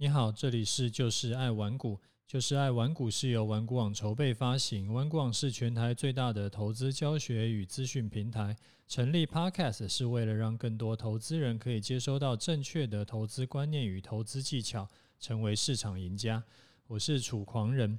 [0.00, 8.56] 你好，这里是就是爱玩股，就是爱玩股是由玩股网筹备发行，玩股网是全台最大的投资教学与资讯平台。
[8.86, 14.88] 成立 Podcast 是为了让更多投资人可以接收到正确的投资观念与投资技巧，
[15.18, 16.44] 成为市场赢家。
[16.86, 17.98] 我是楚狂人。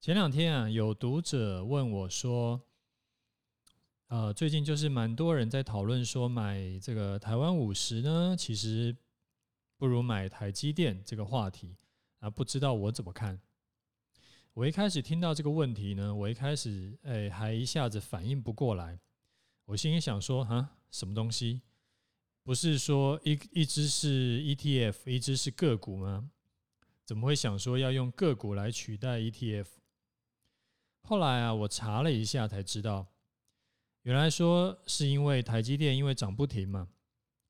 [0.00, 2.62] 前两天啊，有读者问我说，
[4.06, 8.96] 呃，最近就是蛮多人在讨论说买这个台湾五十呢，其实。
[9.78, 11.76] 不如买台积电这个话题
[12.20, 13.40] 啊，不知道我怎么看？
[14.54, 18.98] 我一开始听到这个问题呢，我一开始哎还一下子反应不过来。
[19.66, 21.60] 我心里想说啊，什么东西？
[22.42, 26.30] 不是说一一只是 ETF，一只是个股吗？
[27.04, 29.66] 怎么会想说要用个股来取代 ETF？
[31.02, 33.08] 后来啊，我查了一下才知道，
[34.02, 36.88] 原来说是因为台积电因为涨不停嘛，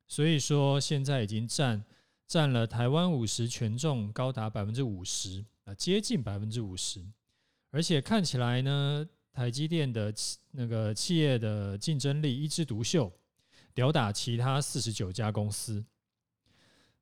[0.08, 1.84] 所以说现在已经占。
[2.26, 7.00] 占了台湾五十权重高达百分之五十啊，接近百分之五十，
[7.70, 10.12] 而且看起来呢，台积电的
[10.50, 13.12] 那个企业的竞争力一枝独秀，
[13.72, 15.84] 吊打其他四十九家公司。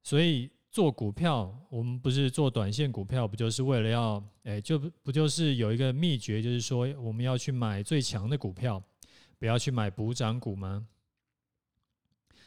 [0.02, 8.82] 所以做股票，我们不是做短线股票，不就是为了要哎，就不就是有一个秘诀，就是说我们要去买最强的股票，
[9.38, 10.86] 不要去买补涨股吗？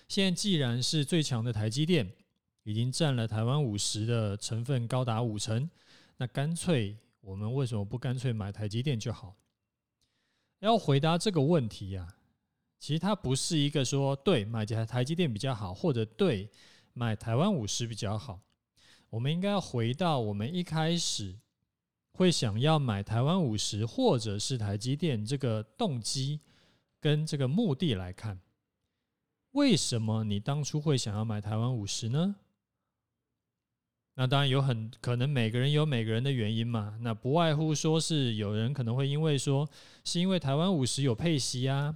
[0.08, 2.14] 现在既然是最强的台积电。
[2.68, 5.70] 已经占了台湾五十的成分高达五成，
[6.18, 9.38] 那干脆我们为什么不干脆买台积电就好？
[10.59, 12.18] 要回答这个问题呀，
[12.78, 16.50] 其实它不是一个说对买台台积电比较好，或者对
[16.92, 18.42] 买台湾五十比较好。
[19.09, 21.40] 我们应该要回到我们一开始
[22.12, 26.42] 会想要买台湾五十或者是台积电这个动机
[27.00, 28.42] 跟这个目的来看，
[29.52, 32.36] 为什么你当初会想要买台湾五十呢？
[34.20, 39.69] 那当然有很可能每个人有每个人的原因嘛，那不外乎说是有人可能会因为说
[40.03, 41.96] 是因为台湾五十有配息啊，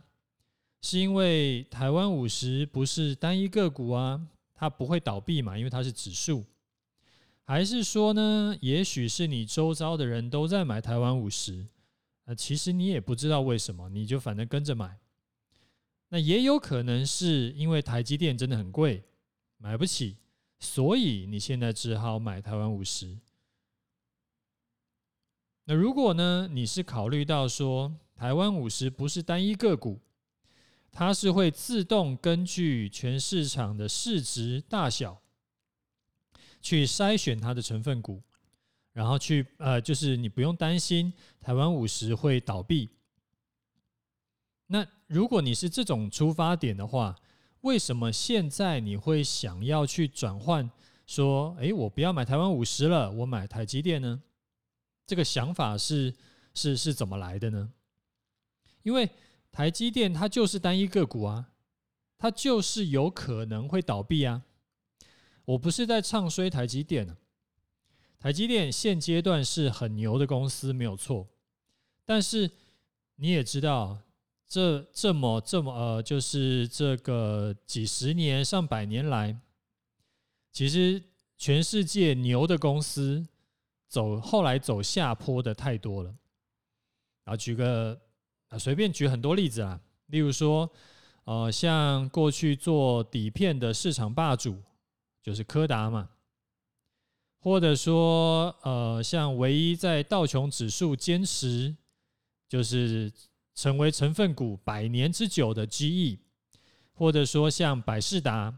[0.83, 4.21] 是因为台湾五十不是单一个股啊，
[4.53, 6.45] 它不会倒闭嘛，因为它是指数，
[7.43, 11.65] 还是说呢，也许是你周遭的人都在买台湾五十，
[12.25, 14.95] 那其实你也不知道为什么，你就反正跟着买，
[16.09, 19.03] 那也有可能是因为台积电真的很贵，
[19.57, 20.17] 买不起。
[20.61, 23.17] 所以你现在只好买台湾五十。
[25.65, 29.99] 那如果呢，你是考虑到说台湾五十不是单一个股，
[30.91, 35.19] 它是会自动根据全市场的市值大小
[36.61, 38.21] 去筛选它的成分股，
[38.93, 42.87] 然后去呃，就是你不用担心台湾五十会倒闭。
[44.67, 47.15] 那如果你是这种出发点的话，
[47.61, 50.69] 为什么现在你会想要去转换？
[51.05, 54.21] 说，诶，我不要买台湾五十了，我买台积电呢？
[55.05, 56.15] 这个想法是
[56.53, 57.73] 是是怎么来的呢？
[58.83, 59.09] 因为
[59.51, 61.51] 台积电它就是单一个股啊，
[62.17, 64.43] 它就是有可能会倒闭啊。
[65.43, 67.17] 我不是在唱衰台积电啊，
[68.17, 71.27] 台积电现阶段是很牛的公司，没有错。
[72.05, 72.49] 但是
[73.17, 73.99] 你也知道。
[74.51, 79.39] 这这么这么呃，就是这个几十年上百年来，
[80.51, 81.01] 其实
[81.37, 83.25] 全世界牛的公司
[83.87, 86.13] 走后来走下坡的太多了。
[87.23, 87.97] 啊，举个
[88.49, 90.69] 啊，随便举很多例子啊，例如说，
[91.23, 94.61] 呃，像过去做底片的市场霸主
[95.23, 96.09] 就是柯达嘛，
[97.39, 101.73] 或者说呃，像唯一在道琼指数坚持
[102.49, 103.09] 就是。
[103.61, 106.17] 成为成分股百年之久的 GE，
[106.93, 108.57] 或者说像百事达，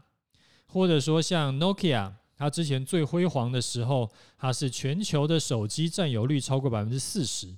[0.64, 7.54] 或者说像 Nokia，它之前最辉煌的时候，它是全球的手机占有率超过百分之四十。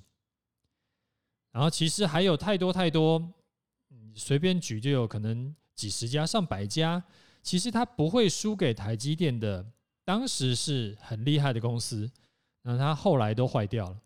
[1.53, 3.31] 然后其实还有太多太多，
[4.13, 7.01] 随便举就有可能几十家、上百家，
[7.41, 9.65] 其实它不会输给台积电的。
[10.03, 12.11] 当时是很厉害的公司，
[12.63, 13.97] 那它后来都坏掉了，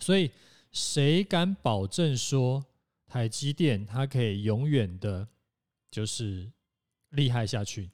[0.00, 0.28] 所以。
[0.74, 2.66] 谁敢保证说
[3.06, 5.28] 台积电它可以永远的，
[5.88, 6.50] 就是
[7.10, 7.90] 厉害下去？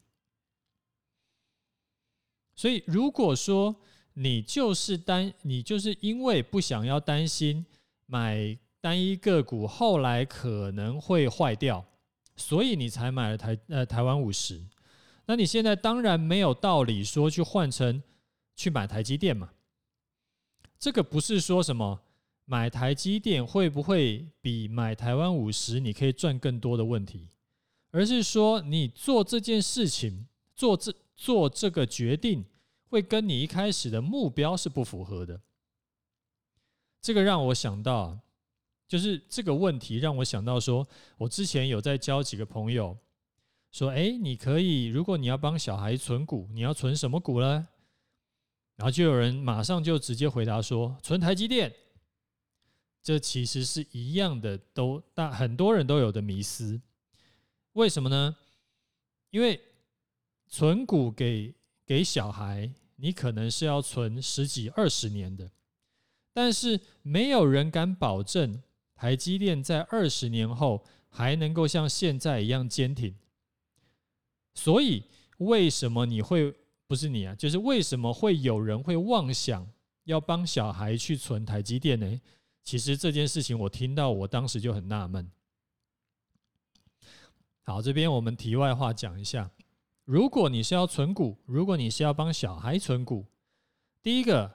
[2.56, 3.76] 所以，如果说
[4.14, 7.66] 你就是担，你就是因为不想要担心
[8.06, 11.84] 买单一个股后来可能会坏掉，
[12.36, 14.64] 所以你才买了台呃台湾五十，
[15.26, 18.02] 那你现在当然没有道理说去换成
[18.56, 19.50] 去买台积电嘛。
[20.78, 22.00] 这个不是说什么。
[22.50, 27.28] 买台积电会不会比买台湾五十你可以赚更多的问题？
[27.92, 30.26] 而是说你做这件事情，
[30.56, 32.44] 做这做这个决定，
[32.88, 35.40] 会跟你一开始的目标是不符合的。
[37.00, 38.18] 这个让我想到，
[38.88, 40.84] 就是这个问题让我想到说，
[41.18, 42.98] 我之前有在教几个朋友，
[43.70, 47.68] 说，哎，你可以，如果你要帮小孩存股，你要存什么股呢？
[48.74, 51.72] 然后就有人马上就直接回答说，存台积电。
[53.02, 56.80] 这其实是一样的，都大很多人都有的迷思。
[57.72, 58.36] 为什么呢？
[59.30, 59.60] 因为
[60.48, 61.54] 存股给
[61.86, 65.50] 给小孩，你可能是要存十几二十年的，
[66.32, 68.62] 但是没有人敢保证
[68.94, 73.14] 台积电在二十年后还能够像现在一样坚挺。
[74.52, 75.04] 所以，
[75.38, 76.54] 为什么你会
[76.86, 77.34] 不是你啊？
[77.36, 79.66] 就是为什么会有人会妄想
[80.04, 82.20] 要帮小孩去存台积电呢？
[82.62, 85.28] 其实这件事情我听到，我当时就很纳闷。
[87.62, 89.50] 好，这边我们题外话讲一下：
[90.04, 93.26] 如果你是要存股，如果你是要帮小孩存股，
[94.02, 94.54] 第一个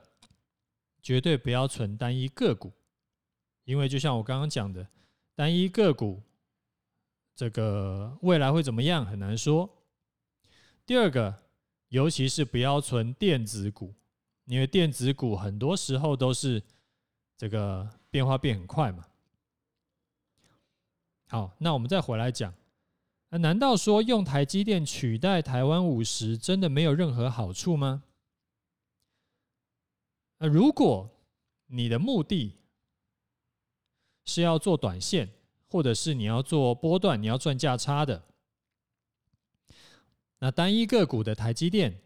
[1.02, 2.72] 绝对不要存单一个股，
[3.66, 4.88] 因为就像我刚刚讲的，
[5.36, 6.22] 单一个股
[7.36, 9.70] 这个未来会怎么样很难说。
[10.86, 11.44] 第二个，
[11.90, 13.94] 尤其是不要存电子股，
[14.46, 16.64] 因为电子股很多时候都是。
[17.38, 19.06] 这个变化变很快嘛？
[21.28, 22.54] 好，那我们再回来讲，
[23.30, 28.04] 那难道说用台积电取代台湾五十真的没有任何好处吗？
[30.38, 31.10] 那如果
[31.68, 32.56] 你的目的
[34.26, 35.30] 是要做短线，
[35.68, 38.24] 或者是你要做波段，你要赚价差的，
[40.40, 42.00] 那单一个股的台积电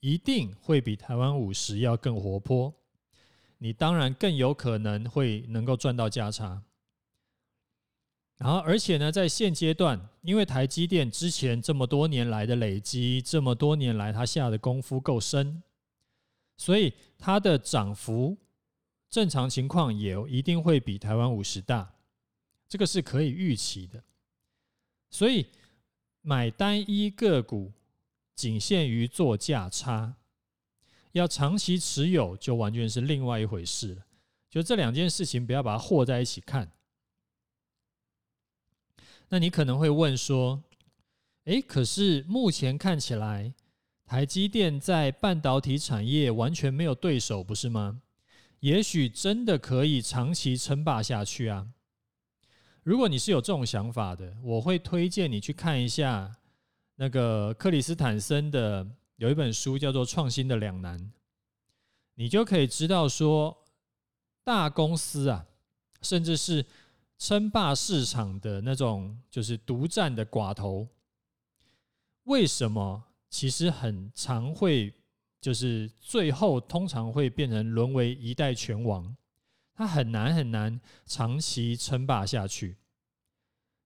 [0.00, 2.74] 一定会比台湾五十要更活泼。
[3.64, 6.62] 你当然更有可能会能够赚到价差，
[8.36, 15.62] 然后而且呢，在现阶段，因为台积电之前这么多年来的累积，这么多年来它下的功夫够深，
[16.58, 18.36] 所以它的涨幅
[19.08, 21.94] 正常情况也一定会比台湾五十大，
[22.68, 24.04] 这个是可以预期的。
[25.08, 25.46] 所以
[26.20, 27.72] 买单一个股
[28.34, 30.16] 仅限于做价差。
[31.14, 34.02] 要长期持有，就完全是另外一回事了。
[34.50, 36.72] 就这两件事情，不要把它和在一起看。
[39.28, 40.64] 那你可能会问说
[41.46, 43.54] ：“诶，可是目前看起来，
[44.04, 48.02] 台积电在半导体产业完全没有对手，不是吗？
[48.58, 51.68] 也许真的可以长期称霸下去啊。”
[52.82, 56.32] 如果你是有这种想法的，我会推荐你去看一下
[56.96, 58.84] 那个克里斯坦森的。
[59.16, 60.98] 有一本书叫做《创新的两难》，
[62.14, 63.64] 你就可以知道说，
[64.42, 65.46] 大公司啊，
[66.02, 66.66] 甚至是
[67.16, 70.88] 称霸市场的那种，就是独占的寡头，
[72.24, 74.92] 为什么其实很常会，
[75.40, 79.16] 就是最后通常会变成沦为一代拳王，
[79.74, 82.76] 它很难很难长期称霸下去，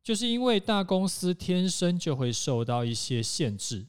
[0.02, 3.86] 就是因为大公司天生就会受到一些限制。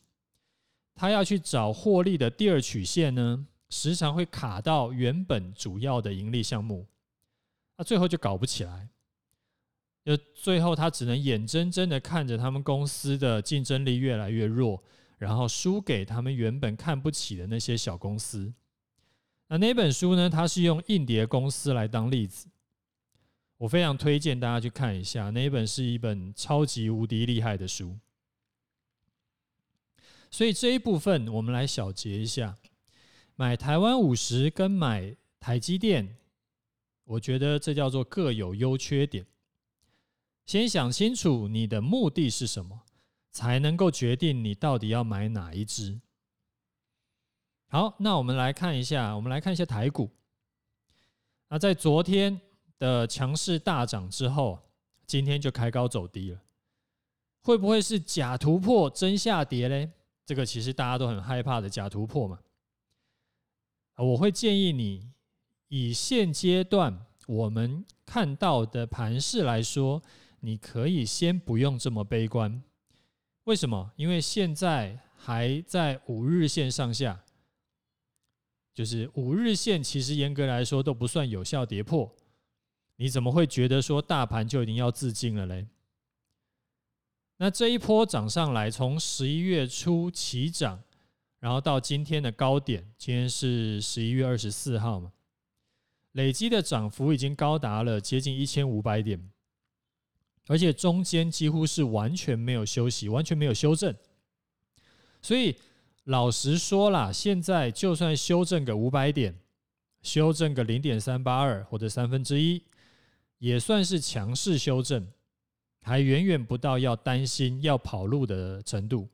[0.99, 6.85] 他要去找获利的第二曲线呢，时常会卡到原本主要的盈利项目，
[7.77, 8.89] 那最后就搞不起来，
[10.03, 14.83] 就最后他只能眼睁睁的看着他们公司的竞争力越来越弱，
[15.17, 18.53] 然后输给他们原本看不起的那些小公司。
[19.47, 22.49] 那那本书呢，它是用硬碟公司来当例子，
[23.57, 27.97] 我非常推荐大家去看一下，那本是一本超级无敌厉害的书。
[30.31, 32.56] 所以这一部分我们来小结一下，
[33.36, 36.18] 买台湾五十跟买台积电，
[37.04, 39.26] 我觉得这叫做各有优缺点。
[40.45, 42.81] 先想清楚你的目的是什么，
[43.31, 46.00] 才能够决定你到底要买哪一支。
[47.68, 50.09] 好，那我们来看一下，我们来看一下台股。
[51.50, 52.40] 那在昨天
[52.78, 54.59] 的强势大涨之后，
[55.06, 56.42] 今天就开高走低了，
[57.42, 59.92] 会不会是假突破真下跌嘞？
[60.30, 62.40] 这个其实大家都很害怕的假突破嘛，
[63.95, 65.12] 我会建议你
[65.69, 70.00] 以现阶段我们看到的盘势来说，
[70.42, 72.62] 你可以先不用这么悲观。
[73.45, 73.92] 为什么？
[73.95, 77.24] 因为现在还在五日线上下，
[78.71, 82.16] 就是五日线其实严格来说都不算有效跌破，
[82.98, 85.66] 你怎么会觉得说大盘就一定要自尽了嘞？
[87.41, 90.83] 那这一波涨上来，从十一月初起涨，
[91.39, 95.13] 然后到今天的高点，今天是十一月二十四号嘛，
[96.11, 99.31] 累积的涨幅已经高达了接近一千五百点，
[100.47, 103.95] 而且中间几乎是完全没有休息，完全没有修正。
[105.21, 105.55] 所以
[106.03, 109.39] 老实说啦，现在就算修正个五百点，
[110.01, 112.61] 修正个零点三八二或者三分之一，
[113.37, 115.07] 也算是强势修正，
[115.89, 119.09] 还远远不到要担心要跑路的程度。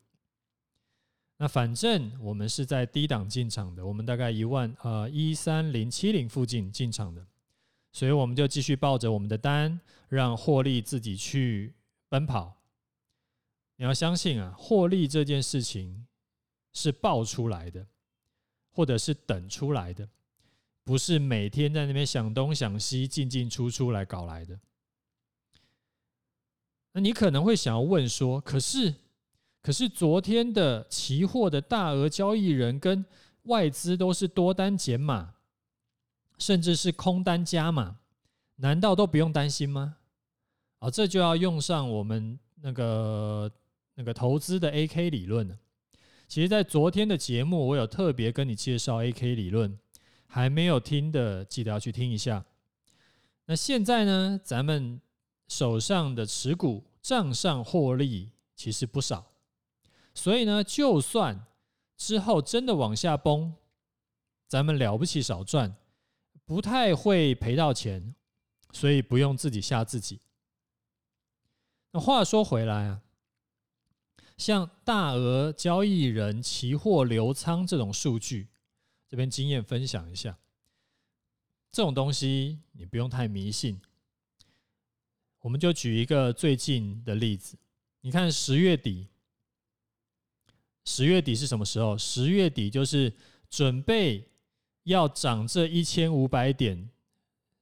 [1.38, 7.26] 那反正我们是在低档进场的，我们大概一万呃一三零七零附近进场的，
[7.92, 9.80] 所以我们就继续抱着我们的单，
[10.10, 11.74] 让获利自己去
[12.10, 12.58] 奔跑。
[13.78, 16.06] 你要相信啊，获利这件事情。
[16.78, 17.88] 是爆出来的，
[18.74, 20.10] 或者是等出来的，
[20.84, 24.60] 不是每天在那边想东想西、进进出出来搞来的。
[26.96, 28.96] 那你可能会想要问说：可是，
[29.62, 33.04] 可是昨天的期货的大额交易人跟
[33.44, 35.34] 外资都是多单减码，
[36.38, 37.98] 甚至是空单加码，
[38.56, 39.98] 难道都不用担心吗？
[40.80, 43.52] 啊，这就要用上我们那个
[43.96, 45.58] 那个投资的 AK 理论了。
[46.30, 49.78] 其实，在昨天的节目，我有特别跟你介绍 AK 理论，
[50.28, 52.46] 还没有听的，记得要去听一下。
[53.48, 55.02] 那现在呢，咱们
[55.48, 59.32] 手上的持股账上获利其实不少，
[60.14, 61.46] 所以呢，就算
[61.96, 63.54] 之后真的往下崩，
[64.48, 65.76] 咱们了不起少赚，
[66.46, 68.16] 不太会赔到钱，
[68.72, 70.22] 所以不用自己吓自己。
[71.92, 73.02] 那话说回来啊。
[74.38, 78.50] 像大额交易人期货流仓这种数据，
[79.08, 80.38] 这边经验分享一下。
[81.72, 83.80] 这种东西你不用太迷信。
[85.46, 87.56] 我们就举一个最近的例子，
[88.02, 89.06] 你看十月底，
[90.86, 91.96] 十月底是什么时候？
[91.96, 93.14] 十月底就是
[93.48, 94.28] 准备
[94.86, 96.90] 要涨这一千五百点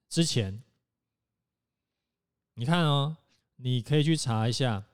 [0.08, 0.64] 之前。
[2.54, 3.18] 你看哦，
[3.58, 4.86] 你可以去查一下。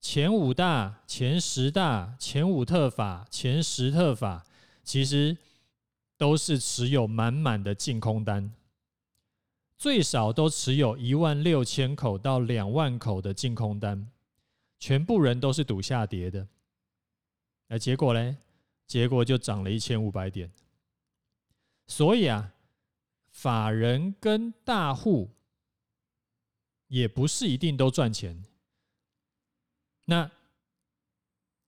[0.00, 4.46] 前五大、前十大、前五特法、前十特法，
[4.82, 5.36] 其实
[6.16, 8.50] 都是持有满满的净空单，
[9.78, 14.10] 最少都持有一万六千口到两万口的净空单，
[14.76, 16.48] 全部人都是赌下跌的。
[17.68, 18.36] 那结果呢？
[18.88, 20.50] 结果就涨了一千五百点。
[21.86, 22.52] 所以啊，
[23.30, 25.30] 法人跟大户
[26.88, 28.44] 也不是一定都赚钱。
[30.06, 30.30] 那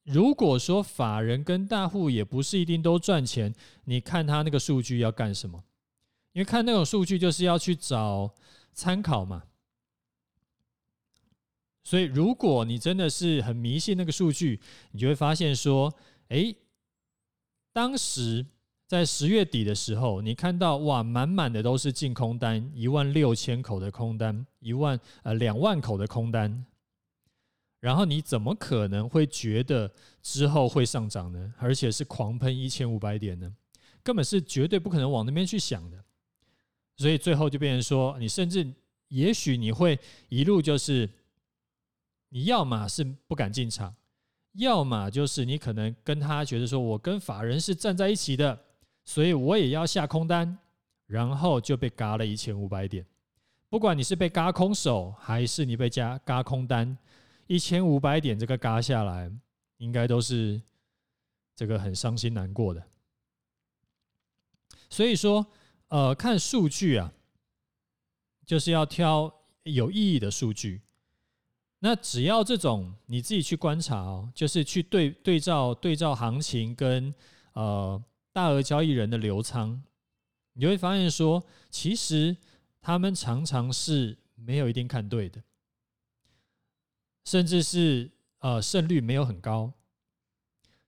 [0.02, 5.62] 如果说法人跟大户也不是一定都赚钱，你看他那个数据要干什么？
[6.32, 8.34] 因为看那种数据就是要去找
[8.72, 9.44] 参考嘛。
[11.82, 14.60] 所以如果你真的是很迷信那个数据，
[14.92, 15.92] 你就会发现说，
[16.28, 16.54] 哎，
[17.72, 18.46] 当时
[18.86, 26.64] 在十月底的时候，你看到哇，满满的都是净空单，一万六千口的空单，一万呃两万口的空单。
[27.80, 29.90] 然后你怎么可能会觉得
[30.22, 31.54] 之后会上涨呢？
[31.56, 33.56] 而且是狂喷一千五百点呢？
[34.02, 36.04] 根本是绝对不可能往那边去想的。
[37.00, 38.70] 所以最后就变成说，你甚至
[39.08, 41.08] 也许你会一路就是，
[42.28, 43.94] 你要么是不敢进场，
[44.52, 48.66] 要么就是你可能跟他觉得说，我跟法人是站在一起的，
[49.02, 50.58] 所以我也要下空单，
[51.06, 53.06] 然后就被嘎了一千五百点。
[53.70, 56.98] 不管你是被嘎空手，还是你被加嘎空单。
[57.46, 59.32] 一千五百点这个嘎下来，
[59.78, 60.60] 应该都是
[61.56, 62.82] 这个很伤心难过的。
[64.90, 65.46] 所以说，
[65.90, 67.12] 呃，看数据啊，
[68.46, 69.32] 就是要挑
[69.64, 70.82] 有意义的数据。
[71.80, 77.14] 那只要这种你自己去观察哦，就是去对对照对照行情跟
[77.54, 79.82] 呃大额交易人的流仓，
[80.52, 82.36] 你会发现说，其实
[82.80, 85.42] 他们常常是没有一定看对的。
[87.24, 89.72] 甚至是呃胜率没有很高，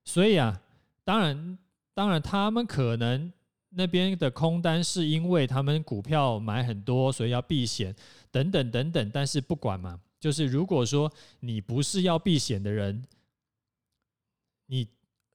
[0.05, 0.63] 所以啊，
[1.05, 1.59] 当然
[1.93, 3.33] 当然他们可能
[3.75, 7.95] 那边的空单是因为他们股票买很多，所以要避险
[8.31, 9.11] 等等等等。
[9.11, 13.05] 但是不管嘛，就是如果说你不是要避险的人，
[14.67, 14.87] 你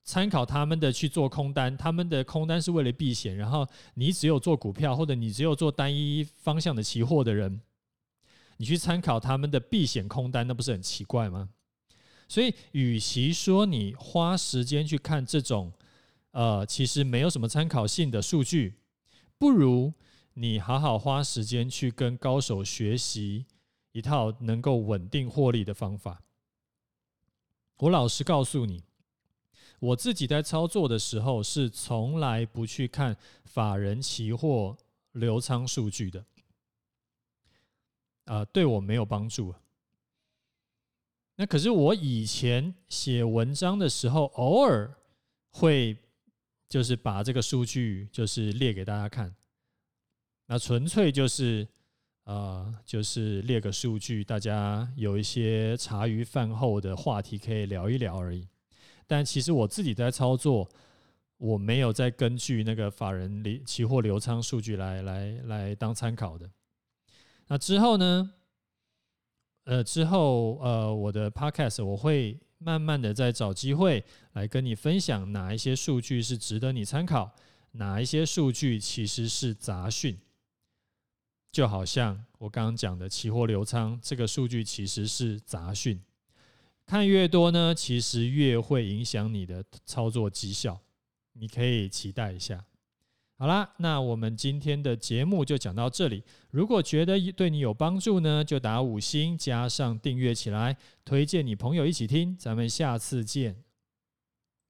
[0.03, 7.59] 参考他们的去做空单，他们的空单是为了避险，然后你只有做股票或者你只有做单一方向的期货的人。
[8.57, 11.49] 你去参考他们的避险空单，那不是很奇怪吗？
[12.27, 15.71] 所以，与其说你花时间去看这种，
[16.37, 18.75] 呃，其实没有什么参考性的数据，
[19.39, 19.91] 不如
[20.35, 23.47] 你好好花时间去跟高手学习
[23.91, 26.21] 一套能够稳定获利的方法。
[27.77, 28.83] 我老实告诉你，
[29.79, 34.77] 我自己在操作的时候是从来不去看法人期货
[35.13, 36.19] 流仓数据的。
[38.25, 39.55] 啊、呃，对我没有帮助。
[41.37, 44.95] 那可是我以前写文章的时候，偶尔
[45.49, 45.97] 会
[46.67, 49.35] 就是把这个数据就是列给大家看，
[50.47, 51.67] 那纯粹就是
[52.23, 58.47] 呃就是列个数据，大家有一些茶余饭后的话题可以聊一聊而已。
[59.05, 60.69] 但其实我自己在操作，
[61.37, 66.49] 我没有再根据那个法人流期货流仓数据来来来当参考的。
[67.47, 68.33] 那之后呢？
[69.63, 77.35] 呃，之后呃，我的 podcast 我会慢慢的再找机会来跟你分享哪一些数据是值得你参考，
[77.71, 80.17] 哪一些数据其实是杂讯。
[81.51, 85.99] 就好像我刚刚讲的期货流仓这个数据其实是杂讯，
[86.85, 90.79] 看越多呢，其实越会影响你的操作绩效，
[91.33, 92.66] 你可以期待一下。
[93.39, 96.23] 好啦，那我们今天的节目就讲到这里。
[96.49, 100.75] 如果觉得对你有帮助呢，就打五星加上订阅起来，
[101.05, 102.35] 推荐你朋友一起听。
[102.35, 103.66] 咱们下次见。